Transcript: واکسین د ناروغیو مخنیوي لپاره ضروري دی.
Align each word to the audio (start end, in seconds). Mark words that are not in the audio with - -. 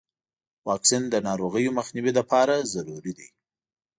واکسین 0.67 1.03
د 1.09 1.15
ناروغیو 1.27 1.75
مخنیوي 1.79 2.11
لپاره 2.19 2.55
ضروري 2.73 3.13
دی. 3.17 3.27